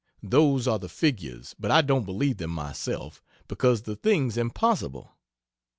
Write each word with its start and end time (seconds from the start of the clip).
Those 0.23 0.67
are 0.67 0.79
the 0.79 0.89
figures, 0.89 1.53
but 1.59 1.69
I 1.69 1.81
don't 1.83 2.05
believe 2.07 2.37
them 2.37 2.49
myself, 2.49 3.21
because 3.47 3.83
the 3.83 3.95
thing's 3.95 4.35
impossible. 4.35 5.11